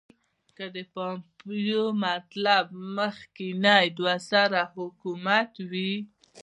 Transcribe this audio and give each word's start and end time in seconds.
که 0.55 0.65
د 0.75 0.77
پومپیو 0.93 1.85
مطلب 2.05 2.65
مخکنی 2.97 3.85
دوه 3.97 4.15
سری 4.29 4.61
حکومت 4.75 5.51
وي. 5.69 5.93